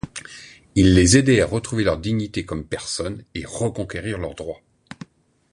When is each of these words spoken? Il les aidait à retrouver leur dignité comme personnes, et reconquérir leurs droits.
Il 0.73 0.95
les 0.95 1.15
aidait 1.15 1.41
à 1.41 1.45
retrouver 1.45 1.83
leur 1.83 1.99
dignité 1.99 2.43
comme 2.43 2.65
personnes, 2.65 3.23
et 3.35 3.45
reconquérir 3.45 4.17
leurs 4.17 4.33
droits. 4.33 4.63